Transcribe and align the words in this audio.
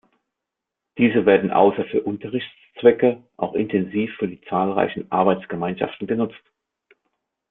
Diese 0.97 1.27
werden 1.27 1.51
außer 1.51 1.85
für 1.91 2.01
Unterrichtszwecke 2.01 3.23
auch 3.37 3.53
intensiv 3.53 4.11
für 4.17 4.27
die 4.27 4.41
zahlreichen 4.49 5.11
Arbeitsgemeinschaften 5.11 6.07
genutzt. 6.07 6.41